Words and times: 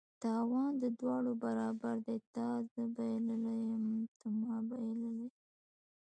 تاوان 0.21 0.71
د 0.83 0.83
دواړه 0.99 1.31
برابر 1.43 1.95
دي: 2.05 2.17
تا 2.33 2.47
زه 2.71 2.83
بایللي 2.95 3.55
یم 3.69 3.85
ته 4.19 4.27
ما 4.39 4.55
بایلله 4.69 5.09
ینه 5.19 5.29